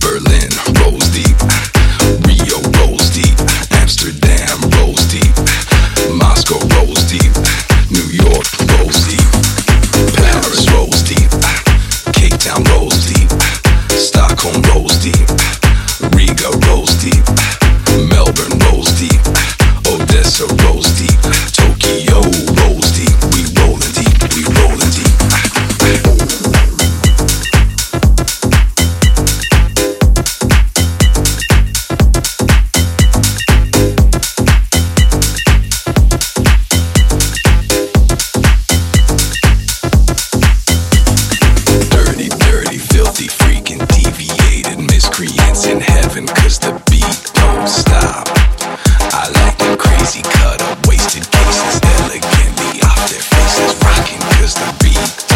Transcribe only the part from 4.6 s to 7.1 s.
rolls deep. Moscow rolls